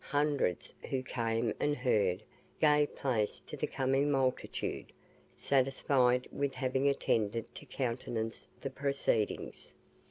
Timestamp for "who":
0.89-1.03